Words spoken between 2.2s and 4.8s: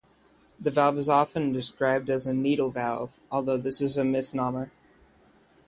a needle valve, although this is a misnomer.